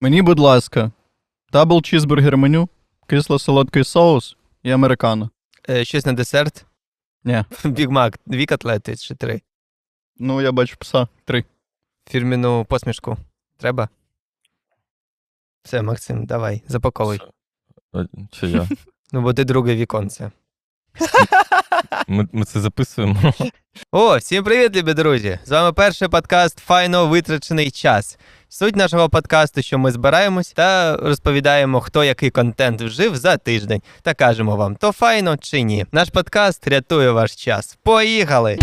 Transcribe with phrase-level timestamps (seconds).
[0.00, 0.92] Мені, будь ласка,
[1.52, 2.68] double чізбургер меню,
[3.06, 5.30] кисло-солодкий соус і американо.
[5.70, 6.66] Е, щось на десерт?
[7.24, 7.44] Ні.
[7.64, 9.42] Бігмак, дві котлети чи три.
[10.16, 11.08] Ну, я бачу пса.
[11.24, 11.44] Три.
[12.10, 13.16] Фірмову посмішку.
[13.56, 13.88] Треба?
[15.62, 17.20] Все, Максим, давай, запаковуй.
[18.30, 18.68] Чи я?
[19.12, 20.30] Ну, бо ти друге віконце.
[22.08, 23.32] Ми, ми це записуємо.
[23.92, 25.38] О, всім привіт, любі друзі!
[25.44, 28.18] З вами перший подкаст Файно витрачений час.
[28.50, 34.14] Суть нашого подкасту, що ми збираємось та розповідаємо, хто який контент вжив за тиждень, та
[34.14, 35.86] кажемо вам, то файно чи ні.
[35.92, 37.78] Наш подкаст рятує ваш час.
[37.82, 38.58] Поїхали!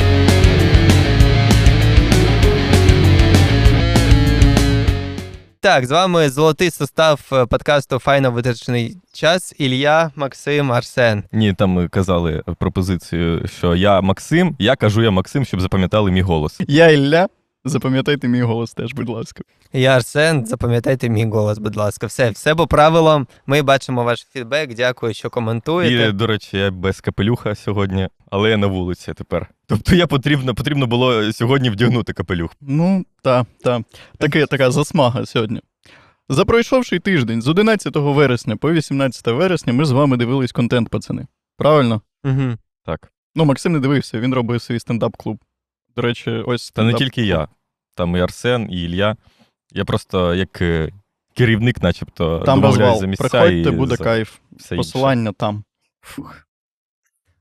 [5.60, 9.54] Так, з вами золотий состав подкасту Файно витрачений час.
[9.58, 11.24] Ілля, Максим, Арсен.
[11.32, 16.22] Ні, там ми казали пропозицію, що я Максим, я кажу я Максим, щоб запам'ятали мій
[16.22, 16.62] голос.
[16.68, 17.28] Я Ілля.
[17.68, 19.44] Запам'ятайте мій голос теж, будь ласка.
[19.74, 22.08] Я Арсен, запам'ятайте мій голос, будь ласка.
[22.08, 23.28] Все, все по правилам.
[23.46, 24.74] Ми бачимо ваш фідбек.
[24.74, 26.10] Дякую, що коментуєте.
[26.10, 29.50] І, до речі, я без капелюха сьогодні, але я на вулиці тепер.
[29.68, 32.52] Тобто я потрібно, потрібно було сьогодні вдягнути капелюх.
[32.62, 33.84] Ну, та, та.
[34.18, 35.62] Таке, така засмага сьогодні.
[36.30, 41.28] За пройшовший тиждень з 11 вересня по 18 вересня ми з вами дивились контент, пацани.
[41.58, 42.02] Правильно?
[42.24, 42.58] Угу.
[42.86, 43.12] Так.
[43.36, 45.38] Ну, Максим не дивився, він робив свій стендап-клуб.
[45.96, 47.48] До речі, ось Та не тільки я.
[47.96, 49.16] Там і Арсен, і Ілья.
[49.72, 50.92] Я просто як е,
[51.34, 53.00] керівник, начебто, Там розвал.
[53.00, 54.38] за місця Приходьте, і буде за кайф.
[54.52, 54.92] все інше.
[54.92, 55.64] Посилання там.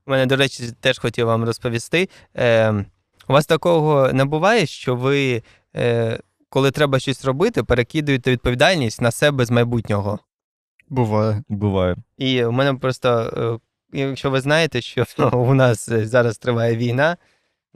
[0.07, 2.09] У мене, до речі, теж хотів вам розповісти.
[2.35, 2.85] Е,
[3.27, 5.43] у вас такого не буває, що ви,
[5.75, 10.19] е, коли треба щось робити, перекидуєте відповідальність на себе з майбутнього.
[10.89, 11.43] Буває.
[11.49, 11.95] Буває.
[12.17, 13.09] І у мене просто,
[13.93, 17.17] е, якщо ви знаєте, що у нас е, зараз триває війна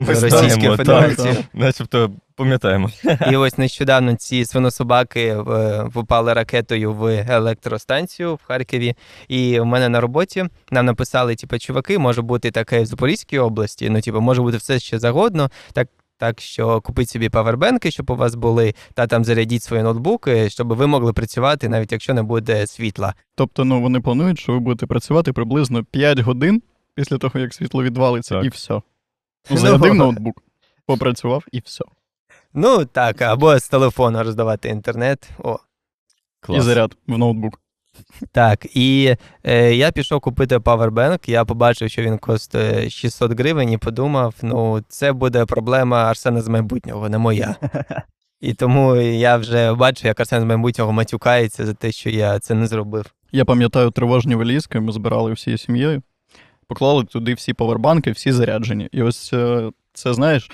[0.08, 1.34] Російської Федерації.
[1.52, 2.90] начебто пам'ятаємо.
[3.32, 5.44] І ось нещодавно ці свинособаки е,
[5.92, 8.94] попали ракетою в електростанцію в Харкові.
[9.28, 13.90] І в мене на роботі нам написали: типу, чуваки, може бути таке в Запорізькій області.
[13.90, 15.50] Ну, типу, може бути все ще загодно.
[15.72, 15.88] Так.
[16.18, 20.74] Так що купіть собі павербенки, щоб у вас були, та там зарядіть свої ноутбуки, щоб
[20.74, 23.14] ви могли працювати, навіть якщо не буде світла.
[23.34, 26.62] Тобто, ну вони планують, що ви будете працювати приблизно 5 годин
[26.94, 28.44] після того, як світло відвалиться, Так.
[28.44, 28.80] і все.
[29.50, 30.42] Ну, зарядив ноутбук,
[30.86, 31.84] попрацював і все.
[32.54, 35.30] Ну так, або з телефону роздавати інтернет.
[35.38, 35.58] О,
[36.40, 36.58] Клас.
[36.58, 37.60] І заряд в ноутбук.
[38.32, 43.78] Так, і е, я пішов купити Powerbank, я побачив, що він коштує 600 гривень, і
[43.78, 47.56] подумав, ну, це буде проблема Арсена з майбутнього, не моя.
[48.40, 52.54] І тому я вже бачу, як Арсен з майбутнього матюкається за те, що я це
[52.54, 53.06] не зробив.
[53.32, 56.02] Я пам'ятаю тривожні валізки, ми збирали всією сім'єю,
[56.70, 58.88] поклали туди всі павербанки, всі заряджені.
[58.92, 60.50] І ось е, це, знаєш,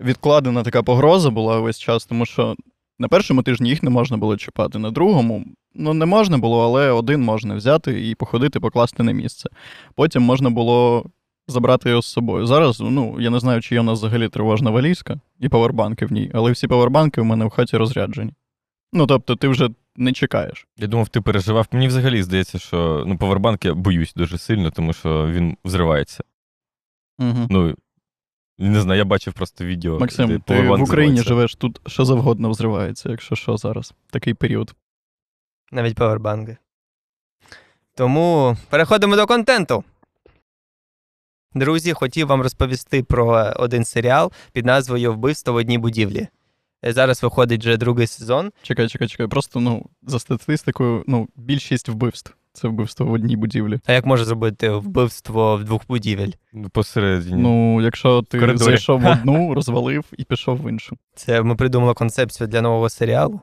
[0.00, 2.56] відкладена така погроза була весь час, тому що
[2.98, 6.90] на першому тижні їх не можна було чіпати, на другому ну не можна було, але
[6.90, 9.50] один можна взяти і походити, покласти на місце.
[9.94, 11.04] Потім можна було
[11.48, 12.46] забрати його з собою.
[12.46, 16.12] Зараз, ну, я не знаю, чи є у нас взагалі тривожна валізка і павербанки в
[16.12, 18.32] ній, але всі павербанки в мене в хаті розряджені.
[18.92, 20.66] Ну, тобто, ти вже не чекаєш.
[20.76, 21.66] Я думав, ти переживав.
[21.72, 26.24] Мені взагалі здається, що ну, повербанк я боюсь дуже сильно, тому що він взривається.
[27.18, 27.46] Угу.
[27.50, 27.74] Ну,
[28.58, 29.94] не знаю, я бачив просто відео.
[29.94, 31.22] де Максим, ти в Україні взривається.
[31.22, 33.94] живеш, тут що завгодно взривається, якщо що зараз.
[34.10, 34.74] Такий період.
[35.72, 36.56] Навіть павербанки.
[37.94, 39.84] Тому переходимо до контенту.
[41.54, 46.28] Друзі, хотів вам розповісти про один серіал під назвою Вбивство в одній будівлі.
[46.82, 48.52] Зараз виходить вже другий сезон.
[48.62, 49.26] Чекай, чекай, чекай.
[49.26, 52.34] Просто ну, за статистикою, ну, більшість вбивств.
[52.52, 53.80] Це вбивство в одній будівлі.
[53.86, 56.30] А як може зробити вбивство в двох будівель?
[56.52, 57.42] Ну, Посередині.
[57.42, 58.64] Ну, якщо ти коридорі.
[58.64, 60.96] зайшов в одну, розвалив і пішов в іншу.
[61.14, 63.40] Це ми придумали концепцію для нового серіалу.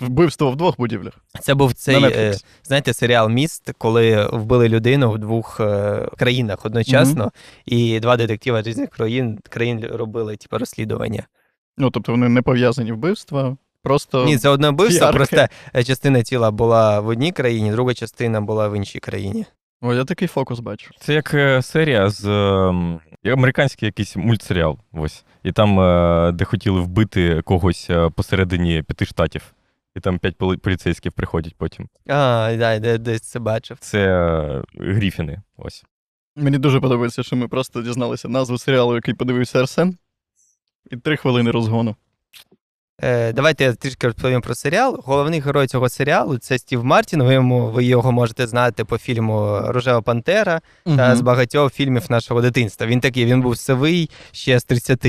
[0.00, 1.12] Вбивство в двох будівлях.
[1.40, 7.32] Це був цей, е, знаєте, серіал Міст, коли вбили людину в двох е, країнах одночасно,
[7.66, 11.26] і два детектива з різних країн, країн робили типу, розслідування.
[11.78, 14.24] Ну, тобто вони не пов'язані вбивства, просто.
[14.24, 18.68] Ні, це одне вбивство, просто е, частина тіла була в одній країні, друга частина була
[18.68, 19.46] в іншій країні.
[19.80, 20.90] О, я такий фокус бачу.
[21.00, 22.24] Це як е, серія з
[23.22, 24.78] як американський якийсь мультсеріал.
[24.92, 25.24] Ось.
[25.44, 29.52] І там, е, де хотіли вбити когось е, посередині п'яти штатів.
[29.96, 31.88] І там п'ять поліцейських приходять потім.
[32.08, 33.76] А, да, де, десь це бачив.
[33.80, 35.42] Це е, Гріфіни.
[35.56, 35.84] Ось.
[36.36, 39.96] Мені дуже подобається, що ми просто дізналися назву серіалу, який подивився Арсен,
[40.90, 41.96] і три хвилини розгону.
[43.02, 45.00] Е, давайте я трішки розповім про серіал.
[45.04, 47.22] Головний герой цього серіалу це Стів Мартін.
[47.22, 50.60] Ви, йому, ви його можете знати по фільму Рожева Пантера.
[50.84, 52.86] та з багатьох фільмів нашого дитинства.
[52.86, 55.06] Він такий, він був сивий ще з 30.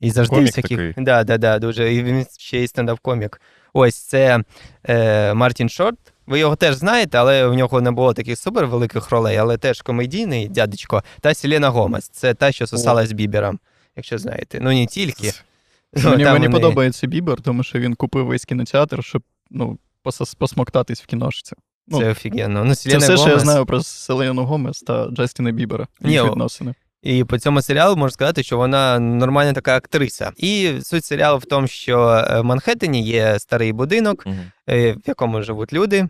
[0.00, 0.78] І завжди Комік всяких.
[0.78, 1.04] такий.
[1.04, 1.94] Да, да, да, дуже.
[1.94, 3.40] І він ще й стендап-комік.
[3.72, 4.40] Ось це
[4.88, 5.98] е, Мартін Шорт.
[6.26, 9.82] Ви його теж знаєте, але в нього не було таких супер великих ролей, але теж
[9.82, 11.02] комедійний дядечко.
[11.20, 12.08] Та Селена Гомес.
[12.08, 13.58] Це та, що сосала з Бібером,
[13.98, 14.58] якщо знаєте.
[14.62, 15.32] Ну не тільки.
[15.96, 20.36] Ну, Мені, мені вони- подобається Бібер, тому що він купив весь кінотеатр, щоб ну, посос-
[20.36, 21.52] посмоктатись в кіношці.
[21.88, 22.64] Ну, Це офігенно.
[22.64, 23.42] Ну, Це Селена все, що я Гомес.
[23.42, 25.86] знаю про Селену Гомес та Джастіна Бібера.
[26.00, 26.74] Ні, Їх о- відносини.
[27.02, 30.32] І по цьому серіалу можна сказати, що вона нормальна така актриса.
[30.36, 34.38] І суть серіалу в тому, що е, в Манхеттені є старий будинок, Мгм.
[34.70, 36.08] е, в якому живуть люди.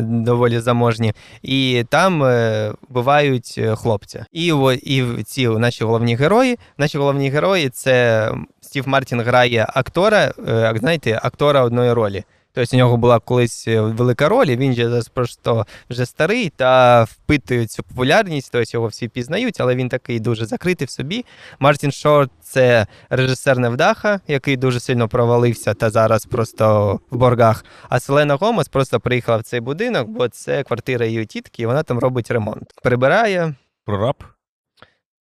[0.00, 4.26] Доволі заможні, і там е, вбивають е, хлопця.
[4.32, 4.46] І,
[4.82, 6.58] і ці наші головні герої.
[6.78, 12.24] Наші головні герої це Стів Мартін грає актора, е, знаєте, актора одної ролі.
[12.54, 16.50] Тобто у нього була колись е, велика роль, і він же зараз просто вже старий
[16.56, 21.24] та впитує цю популярність, тобто його всі пізнають, але він такий дуже закритий в собі.
[21.58, 27.64] Мартін Шорт це режисер Невдаха, який дуже сильно провалився та зараз просто в боргах.
[27.88, 31.82] А Селена Гомес просто приїхала в цей будинок, бо це квартира її тітки, і вона
[31.82, 32.72] там робить ремонт.
[32.82, 33.54] Прибирає,
[33.84, 34.24] Прораб?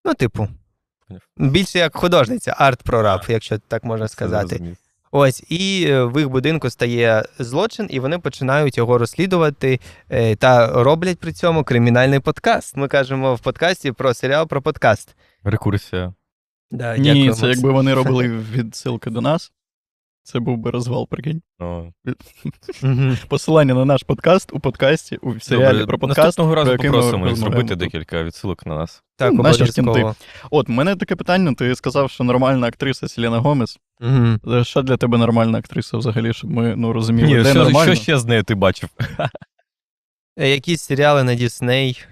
[0.05, 0.49] ну, типу.
[1.37, 4.77] Більше як художниця, арт-прораб, якщо так можна сказати.
[5.15, 9.81] Ось і е, в їх будинку стає злочин, і вони починають його розслідувати
[10.11, 12.77] е, та роблять при цьому кримінальний подкаст.
[12.77, 15.17] Ми кажемо в подкасті про серіал про подкаст.
[15.45, 16.15] Рекурсія.
[16.71, 19.53] Да, Ні, дякую, це якби вони робили відсилки до нас.
[20.25, 21.43] Це був би розвал, прикинь.
[21.61, 21.93] Ну,
[23.29, 26.19] Посилання на наш подкаст у подкасті, у серіалі добре, про подкаст.
[26.27, 29.03] Наступного разу про який ми попросимо зробити декілька відсилок на нас.
[29.17, 30.15] Так, Ну, наші обов'язково.
[30.51, 31.55] От, в мене таке питання.
[31.55, 33.79] Ти сказав, що нормальна актриса Селена Гомес.
[34.03, 37.95] Е, Що для тебе нормальна актриса взагалі, щоб ми ну, розуміли, Ні, де що, нормально?
[37.95, 38.89] що ще з нею ти бачив?
[40.39, 42.05] Е, Якісь серіали на Дісней,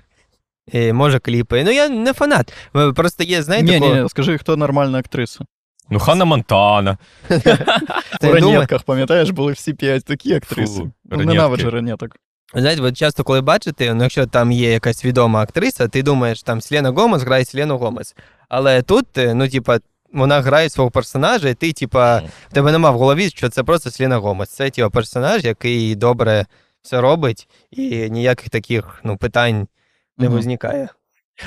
[0.93, 1.65] може кліпи.
[1.65, 2.53] Ну я не фанат.
[2.77, 5.45] Е, Просто є, знаєте, Ні, ні, скажи, хто нормальна актриса.
[5.91, 6.99] Ну, Ханна Монтана.
[8.23, 10.83] У ранетках, пам'ятаєш, були всі п'ять такі актриси.
[11.05, 11.17] Ну.
[11.17, 12.17] Ненавиджу ранеток.
[12.55, 16.61] Знаєте, от часто, коли бачите, ну, якщо там є якась відома актриса, ти думаєш, там
[16.61, 18.15] Селена Гомес грає Селену Гомес.
[18.49, 19.79] Але тут, е, ну, типа,
[20.13, 23.91] вона грає свого персонажа, і ти, типа, в тебе нема в голові, що це просто
[23.91, 24.49] Селена Гомес.
[24.49, 26.47] Це типа персонаж, який добре
[26.83, 29.69] все робить, і ніяких таких ну, питань
[30.19, 30.39] не Мгм.
[30.39, 30.89] виникає.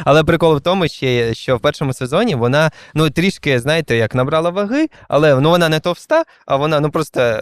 [0.05, 4.49] Але прикол в тому, ще, що в першому сезоні вона ну трішки, знаєте, як набрала
[4.49, 7.41] ваги, але ну вона не товста, а вона ну просто,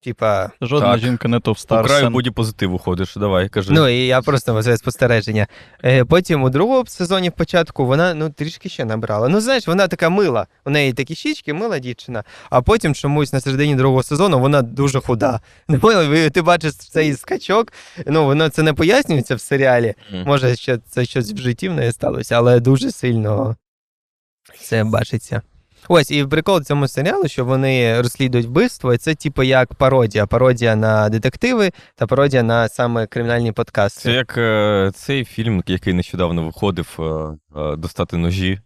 [0.00, 1.00] типа, Жодна Так.
[1.00, 1.82] жінка не По товста.
[1.82, 2.12] краю Арсен.
[2.12, 3.16] боді позитиву ходиш.
[3.16, 3.72] Давай, кажи.
[3.72, 5.46] Ну і я просто це спостереження.
[5.84, 9.28] Е, потім у другому сезоні в початку вона ну трішки ще набрала.
[9.28, 10.46] Ну знаєш, вона така мила.
[10.64, 12.24] У неї такі щічки, мила дівчина.
[12.50, 15.40] А потім чомусь на середині другого сезону вона дуже худа.
[15.68, 17.72] Ну, ти бачиш цей скачок.
[18.06, 19.94] Ну воно це не пояснюється в серіалі.
[20.24, 23.56] Може, що це щось в житті в неї сталося, але дуже сильно
[24.60, 25.42] це бачиться.
[25.88, 30.26] Ось, і прикол цьому серіалу, що вони розслідують вбивство, і це типу як пародія.
[30.26, 34.00] Пародія на детективи та пародія на саме кримінальні подкасти.
[34.00, 37.02] Це як е, цей фільм, який нещодавно виходив, е,
[37.60, 38.58] е, достати ножі.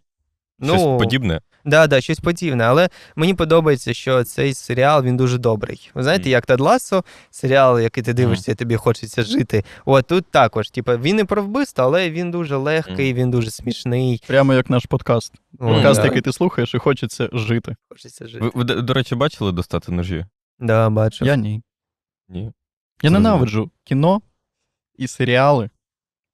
[0.63, 1.41] Щось Ну, подібне.
[1.65, 2.63] Да, да, щось подібне.
[2.63, 5.91] Але мені подобається, що цей серіал він дуже добрий.
[5.93, 6.31] Ви знаєте, Мгм.
[6.31, 9.63] як Тед Лассо, серіал, який ти дивишся, і тобі хочеться жити.
[9.85, 10.69] От тут також.
[10.69, 14.23] Типу, він не про вбивство, але він дуже легкий, він дуже смішний.
[14.27, 15.33] Прямо як наш подкаст.
[15.59, 17.75] Подкаст, який ти слухаєш, і хочеться жити.
[17.89, 18.45] хочеться жити.
[18.45, 20.25] Ви, ви, до до речі, бачили достати ножі?
[20.59, 21.25] Да, бачу.
[21.25, 21.61] Я ні.
[22.29, 22.51] Ні.
[23.03, 24.21] Я ненавиджу кіно
[24.97, 25.69] і серіали,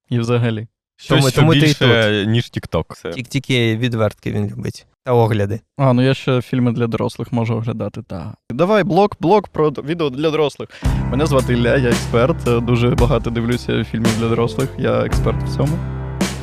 [0.10, 0.68] і взагалі.
[1.00, 2.52] Щось, Тому- що тому ти і більше, ніж.
[2.96, 3.12] Це.
[3.12, 4.86] Тільки, відвертки він любить.
[5.06, 5.60] Та огляди.
[5.78, 8.02] А, ну я ще фільми для дорослих можу оглядати.
[8.02, 8.34] Так.
[8.50, 10.70] Давай, блок, блок про відео для дорослих.
[11.12, 12.66] Мене звати Ілля, я експерт.
[12.66, 14.70] Дуже багато дивлюся фільмів для дорослих.
[14.78, 15.78] Я експерт в цьому.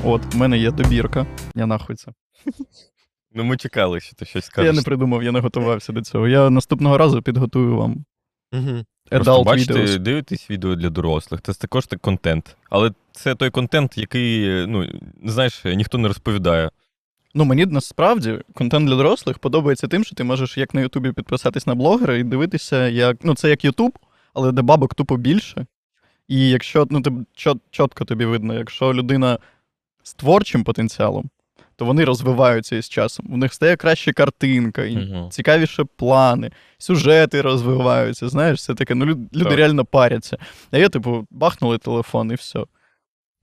[0.04, 1.26] От, в мене є добірка.
[1.54, 2.12] Я нахуй це.
[3.34, 4.73] Ну, ми чекали, що ти щось скажеш.
[4.75, 6.28] Я не придумав, я не готувався до цього.
[6.28, 8.04] Я наступного разу підготую вам
[8.52, 8.84] Угу.
[9.11, 9.99] Просто бачите, videos.
[9.99, 11.42] дивитесь відео для дорослих.
[11.42, 12.56] Це також так контент.
[12.70, 14.88] Але це той контент, який, ну,
[15.25, 16.71] знаєш, ніхто не розповідає.
[17.35, 21.66] Ну, мені насправді контент для дорослих подобається тим, що ти можеш як на Ютубі підписатись
[21.66, 23.16] на блогера і дивитися, як.
[23.23, 23.99] Ну, це як Ютуб,
[24.35, 25.66] але де бабок тупо більше.
[26.28, 29.38] І якщо ну, ти, чот, чітко тобі видно, якщо людина
[30.02, 31.30] з творчим потенціалом,
[31.76, 33.26] то вони розвиваються із часом.
[33.33, 35.30] У них стає краща картинка, і Мгм.
[35.30, 38.28] цікавіше плани, сюжети розвиваються.
[38.28, 39.59] Знаєш, це таке, ну лю- люди Так.
[39.59, 40.38] реально паряться.
[40.71, 42.64] А я, типу, бахнули телефон і все.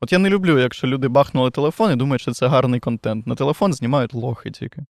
[0.01, 3.27] От я не люблю, якщо люди бахнули телефон і думають, що це гарний контент.
[3.27, 4.81] На телефон знімають лохи тільки.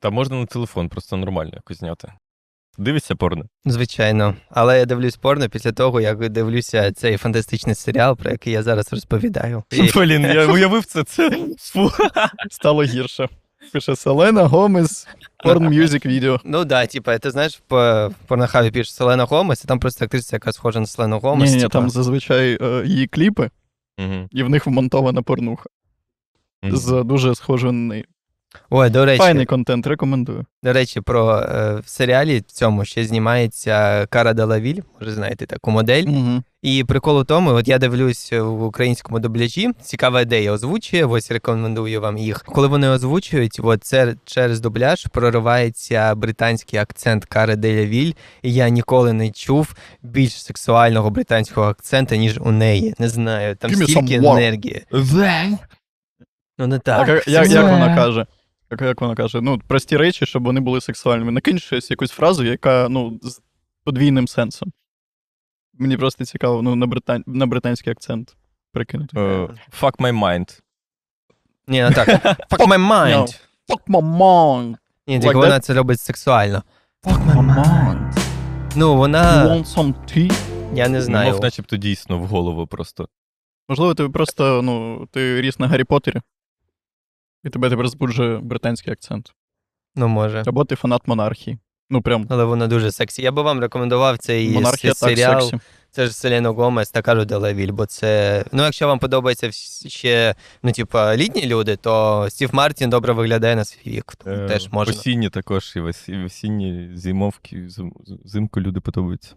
[0.00, 2.12] Та можна на телефон, просто нормально якось зняти.
[2.78, 3.44] Дивишся порно.
[3.64, 4.34] Звичайно.
[4.50, 8.92] Але я дивлюсь порно після того, як дивлюся цей фантастичний серіал, про який я зараз
[8.92, 9.62] розповідаю.
[9.70, 11.04] І- Блін, я уявив це.
[11.04, 11.30] це...
[11.58, 11.90] Фу.
[12.50, 13.28] Стало гірше.
[13.72, 15.08] Пише Селена Гомес
[15.44, 16.40] Porn Music Video.
[16.44, 20.36] Ну да, типа, ти знаєш, в в порнохабі пишеш Селена Гомес, і там просто актриса,
[20.36, 21.50] яка схожа на Селену Гомес.
[21.50, 21.72] Ні, ні, типа.
[21.72, 23.50] там зазвичай е, її кліпи,
[23.98, 24.28] Мгм.
[24.30, 25.68] і в них вмонтована порнуха.
[26.62, 26.76] Мгм.
[26.76, 28.04] З дуже схожою на неї.
[28.70, 30.46] Ой, до речі, Файний контент, рекомендую.
[30.62, 35.70] До речі, про е, в серіалі в цьому ще знімається Кара Делавіль, може знаєте таку
[35.70, 36.04] модель.
[36.04, 36.42] Угу.
[36.62, 42.00] І прикол у тому, от я дивлюсь в українському дубляжі, цікава ідея озвучує, ось рекомендую
[42.00, 42.42] вам їх.
[42.44, 49.12] Коли вони озвучують, от це через дубляж проривається британський акцент Кари Делавіль, і я ніколи
[49.12, 52.94] не чув більш сексуального британського акцента, ніж у неї.
[52.98, 54.84] Не знаю, там Give стільки енергії.
[56.58, 57.08] Ну не так.
[57.08, 58.26] як, як, як вона каже?
[58.70, 59.40] Як, як вона каже?
[59.40, 61.32] Ну, прості речі, щоб вони були сексуальними.
[61.32, 63.40] Накинь щось, якусь фразу, яка ну, з
[63.84, 64.72] подвійним сенсом.
[65.82, 67.24] Мені просто цікаво, ну, на, британ...
[67.26, 68.36] на британський акцент
[68.72, 69.20] прикинути.
[69.20, 69.48] Е,
[69.80, 70.60] Fuck my mind.
[71.66, 72.08] Ні, не так.
[72.50, 73.40] Fuck my mind.
[73.68, 74.76] Fuck my mind!
[75.06, 76.62] Ні, Like тільки вона це робить сексуально.
[77.04, 78.18] Fuck my mind!
[78.76, 79.44] Ну, You вона.
[79.46, 80.32] want some tea?
[80.74, 81.32] Я не знаю.
[81.32, 83.08] Мов начебто дійсно в голову просто.
[83.68, 86.20] Можливо, ти просто, ну, ти ріс на Гаррі Поттері,
[87.44, 89.34] і тебе тепер збуджує британський акцент.
[89.94, 90.42] Ну, може.
[90.46, 91.58] Або ти фанат монархії.
[91.92, 93.22] Ну, прям Але вона дуже сексі.
[93.22, 95.40] Я би вам рекомендував цей монархія с- так серіал.
[95.40, 95.66] сексі.
[95.90, 98.44] Це ж Селена Гомес та кажу Делавіль, бо це.
[98.52, 99.50] Ну, якщо вам подобається
[99.88, 104.12] ще, ну, типа, літні люди, то Стів Мартін добре виглядає на свій вік.
[104.24, 104.94] тому Е, Теж можна.
[104.94, 105.72] Осінні також,
[106.08, 107.92] і осінні, зимовки, зим-
[108.24, 109.34] зимку люди подобаються.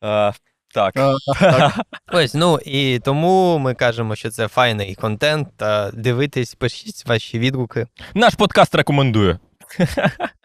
[0.00, 0.32] А,
[0.74, 0.94] так.
[0.96, 1.72] А, так.
[2.12, 5.48] Ось, ну і тому ми кажемо, що це файний контент.
[5.94, 7.86] Дивитись, пишіть ваші відгуки.
[8.14, 9.38] Наш подкаст рекомендує.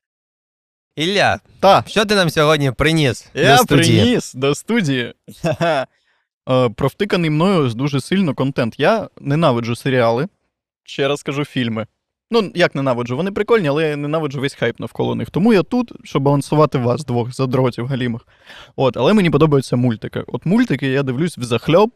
[0.96, 3.28] Ілля, Та, що ти нам сьогодні приніс?
[3.34, 4.02] Я до студії?
[4.02, 5.14] приніс до студії
[5.62, 5.88] е,
[6.76, 8.80] провтиканий мною дуже сильно контент.
[8.80, 10.28] Я ненавиджу серіали.
[10.84, 11.88] Ще раз кажу, фільми.
[12.32, 15.30] Ну, як ненавиджу, вони прикольні, але я ненавиджу весь хайп навколо них.
[15.30, 18.22] Тому я тут, щоб балансувати вас двох задротів галімих.
[18.76, 20.24] От, але мені подобаються мультики.
[20.28, 21.92] От мультики я дивлюсь взахльоб,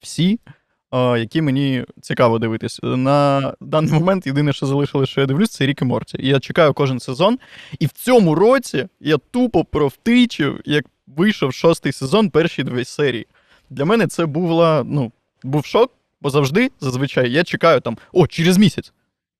[0.00, 0.52] всі, е,
[0.92, 2.80] які мені цікаво дивитись.
[2.82, 6.16] На даний момент єдине, що залишилось, що я дивлюсь, це Рік і Морті.
[6.20, 7.38] Я чекаю кожен сезон.
[7.78, 13.26] І в цьому році я тупо провтичив, як вийшов шостий сезон, перші дві серії.
[13.70, 18.58] Для мене це була, ну, був шок, бо завжди, зазвичай, я чекаю там, о, через
[18.58, 18.92] місяць.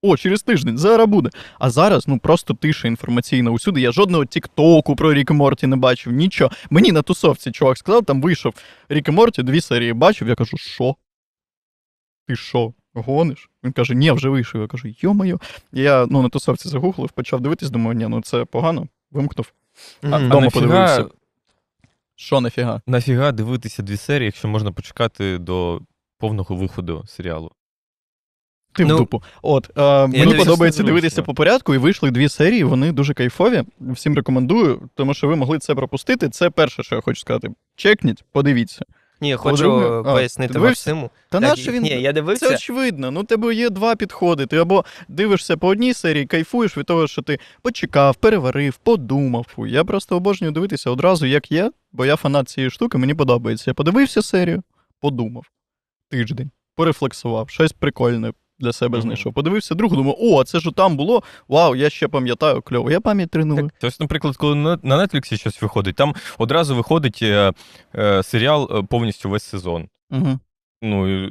[0.02, 1.30] О, через тиждень, зараз буде.
[1.58, 3.80] А зараз ну просто тиша інформаційна усюди.
[3.80, 6.50] Я жодного тіктоку про Рік і Морті не бачив, нічого.
[6.70, 8.54] Мені на тусовці чувак сказав, там вийшов
[8.88, 10.28] Рік і Морті, дві серії бачив.
[10.28, 10.94] Я кажу, що?
[12.30, 13.50] Ти що, гониш?
[13.64, 14.60] Він каже, ні, вже вийшов.
[14.60, 15.38] Я кажу, йо-моє.
[15.72, 18.86] Я ну, на тусовці загуглив, почав дивитись, думаю, ні, ну це погано.
[19.10, 19.52] Вимкнув.
[20.02, 20.14] Мгм.
[20.14, 21.06] А, А подивився.
[22.16, 22.80] Що нафіга?
[22.86, 25.80] нафіга дивитися дві серії, якщо можна почекати до
[26.18, 27.50] повного виходу серіалу?
[28.72, 29.22] Ти Ну, в дупу.
[29.42, 32.64] От е, мені подобається дивитися по порядку, і вийшли дві серії.
[32.64, 33.64] Вони дуже кайфові.
[33.80, 36.28] Всім рекомендую, тому що ви могли це пропустити.
[36.28, 37.48] Це перше, що я хочу сказати.
[37.76, 38.84] Чекніть, подивіться.
[39.20, 40.58] Ні, хочу а, пояснити?
[40.58, 41.10] Максиму.
[41.28, 41.82] Та Так, наче він?
[41.82, 42.48] Ні, я дивився.
[42.48, 43.10] Це очевидно.
[43.10, 44.46] Ну, тебе є два підходи.
[44.46, 49.46] Ти або дивишся по одній серії, кайфуєш від того, що ти почекав, переварив, подумав.
[49.54, 53.70] Фу, Я просто обожнюю дивитися одразу, як є, бо я фанат цієї штуки, мені подобається.
[53.70, 54.62] Я подивився серію,
[55.00, 55.44] подумав.
[56.10, 59.34] Тиждень, порефлексував, щось прикольне для себе знайшов.
[59.34, 61.22] Подивився другу, думаю, о, а це ж там було.
[61.48, 62.90] Вау, я ще пам'ятаю, кльово.
[62.90, 63.70] Я пам'ять треную.
[63.82, 67.52] Ось, наприклад, коли на на Netflix щось виходить, там одразу виходить е,
[67.94, 69.88] е, серіал е, повністю весь сезон.
[70.10, 70.38] Угу.
[70.82, 71.28] Ну,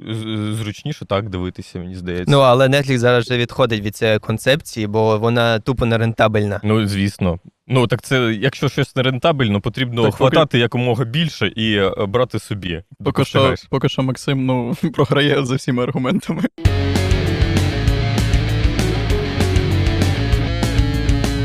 [0.56, 2.32] зручніше так дивитися, мені здається.
[2.32, 6.60] Ну, але Netflix зараз вже відходить від цієї концепції, бо вона тупо нерентабельна.
[6.64, 7.40] Ну, звісно.
[7.68, 12.06] Ну, так це, якщо щось не рентабельно, потрібно Так, поки- хватати якомога більше і е,
[12.08, 12.84] брати собі.
[13.04, 16.44] Поки що, поки що Максим ну, програє за всіма аргументами.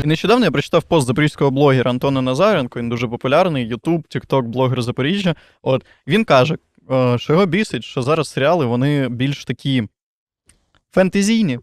[0.05, 5.35] Нещодавно я прочитав пост запорізького блогера Антона Назаренко, він дуже популярний, Ютуб, Тікток, блогер Запоріжжя.
[5.61, 6.57] От він каже,
[6.91, 9.83] е, що його бісить, що зараз серіали вони більш такі
[10.91, 11.59] фентезійні.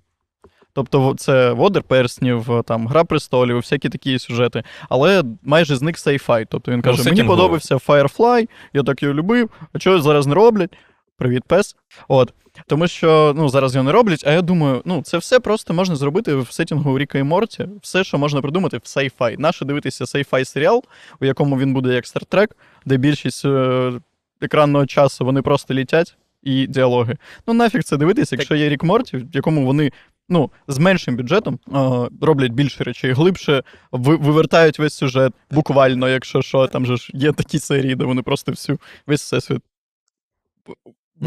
[0.75, 4.63] Тобто це Водер перснів, е, там Гра престолів, всякі такі сюжети.
[4.89, 6.47] Але майже зник сейфай.
[6.49, 10.71] Тобто він каже: мені подобався Firefly, я так його любив, а чого зараз не роблять?
[11.17, 11.77] Привіт, пес.
[12.09, 12.35] От.
[12.67, 15.97] Тому що ну, зараз його не роблять, а я думаю, ну це все просто можна
[15.97, 17.69] зробити в сетінгу Ріка і Морті.
[17.83, 19.37] Все, що можна придумати в сейфай.
[19.39, 20.85] Наше дивитися сейфай серіал,
[21.21, 23.93] у якому він буде як стартрек, де більшість е,
[24.41, 27.17] екранного часу вони просто літять і діалоги.
[27.47, 29.93] Ну нафіг це дивитися, якщо є Рік Морті, в якому вони.
[30.29, 36.43] Ну, з меншим бюджетом е, роблять більше речей, глибше ви, вивертають весь сюжет, буквально, якщо
[36.43, 39.63] що, там же ж є такі серії, де вони просто всю весь всесвіт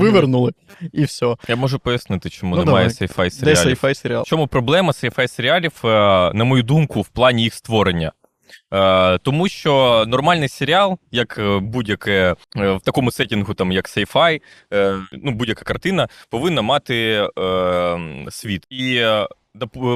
[0.02, 0.52] вивернули,
[0.94, 1.36] і все.
[1.48, 3.96] Я можу пояснити, чому Ну, немає сейфай sci-fi Де серіалів.
[3.96, 4.24] серіал?
[4.24, 5.88] В чому проблема sci-fi серіалів, е,
[6.34, 8.12] на мою думку, в плані їх створення?
[8.74, 13.88] Е, Тому що нормальний серіал, як е, будь-яке в такому сетінгу, там як
[14.74, 17.28] е, ну будь-яка картина, повинна мати
[18.30, 18.64] світ.
[18.70, 19.04] І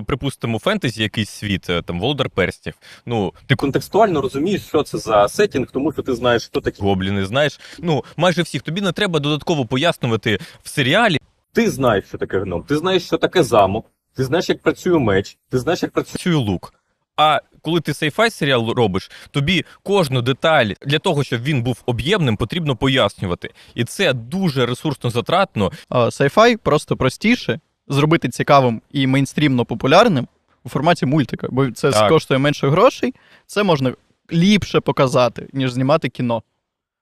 [0.05, 2.73] припустимо, фентезі якийсь світ, е, там Володар Перстів.
[3.05, 6.81] Ну, ти контекстуально розумієш, що це за сетінг, тому що ти знаєш, хто такі.
[6.81, 7.59] гобліни знаєш.
[7.79, 8.61] Ну, майже всіх.
[8.61, 11.17] Тобі не треба додатково пояснювати в серіалі.
[11.53, 13.85] Ти знаєш, що таке гном, ти знаєш, що таке замок,
[14.15, 16.35] ти знаєш, як працює меч, ти знаєш, як працює.
[16.35, 16.73] лук.
[17.17, 22.37] А коли ти sci-fi серіал робиш, тобі кожну деталь для того, щоб він був об'ємним,
[22.37, 23.49] потрібно пояснювати.
[23.75, 25.71] І це дуже ресурсно затратно.
[25.89, 27.59] Sci-fi просто простіше
[27.89, 30.27] зробити цікавим і мейнстрімно популярним
[30.63, 32.09] у форматі мультика, бо це Так.
[32.09, 33.13] коштує менше грошей,
[33.45, 33.93] це можна
[34.33, 36.43] ліпше показати, ніж знімати кіно.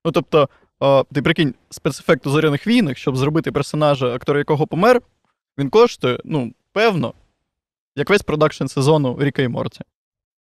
[0.05, 5.01] Ну тобто, а, ти прикинь, спецефект у зоряних війнах, щоб зробити персонажа, актор якого помер,
[5.57, 7.13] він коштує, ну, певно,
[7.95, 9.81] як весь продакшн сезону Ріка і Морті.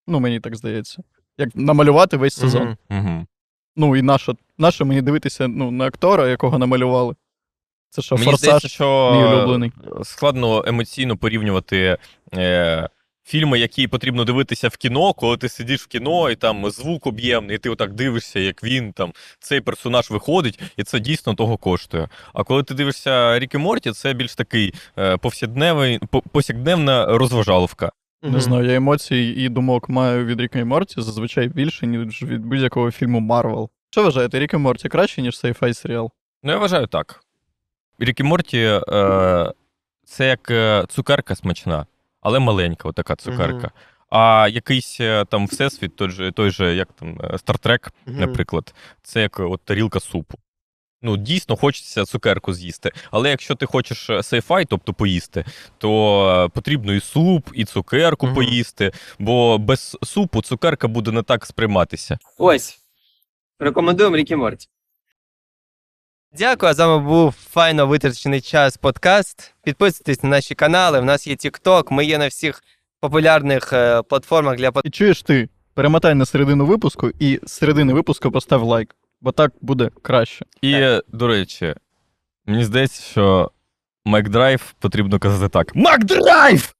[0.07, 1.03] Ну, мені так здається.
[1.39, 2.77] Як намалювати весь сезон.
[2.91, 3.27] Угу.
[3.77, 7.15] Ну і нащо, нащо мені дивитися ну, на актора, якого намалювали?
[7.97, 9.73] Це що, Мені форсаж здається, що мій улюблений.
[10.03, 11.97] складно емоційно порівнювати.
[12.35, 12.89] Е-
[13.29, 17.57] Фільми, які потрібно дивитися в кіно, коли ти сидиш в кіно, і там звук об'ємний,
[17.57, 22.09] і ти отак дивишся, як він там цей персонаж виходить, і це дійсно того коштує.
[22.35, 26.01] А коли ти дивишся Рік і Морті, це більш такий е, повсякденний,
[26.33, 27.93] повсякденна розважаловка.
[28.23, 32.41] Не знаю, я емоцій і думок маю від Ріка і Морті зазвичай більше, ніж від
[32.47, 33.71] будь-якого фільму Марвел.
[33.91, 36.11] Що вважаєте, Рік і Морті краще, ніж sci-fi серіал?
[36.43, 37.21] Ну, я вважаю так.
[37.99, 39.53] Рік і Морті е,
[40.05, 41.87] це як е, цукерка смачна,
[42.21, 43.71] але маленька, отака цукерка.
[44.11, 49.41] А якийсь е, там всесвіт, той же, той же як там Стартрек, наприклад, це як
[49.41, 50.39] от тарілка супу.
[51.03, 52.93] Ну, дійсно хочеться цукерку з'їсти.
[53.11, 55.45] Але якщо ти хочеш е, сейфай, тобто поїсти,
[55.79, 58.35] то потрібно і суп, і цукерку Мгм.
[58.35, 62.19] поїсти, бо без супу цукерка буде не так сприйматися.
[62.39, 62.79] Ось.
[63.59, 64.69] Рекомендуємо Рікі Морті.
[66.39, 69.55] Дякую, а з вами був файно витрачений час подкаст.
[69.65, 71.01] Підписуйтесь на наші канали.
[71.01, 72.63] В нас є TikTok, ми є на всіх
[73.01, 78.31] популярних е, платформах для І чуєш ти, перемотай на середину випуску і з середини випуску
[78.31, 80.45] постав лайк, бо так буде краще.
[80.63, 81.75] І, до речі,
[82.47, 83.51] мені здається, що
[84.05, 86.73] Макдрайв потрібно казати так: Макдрайв!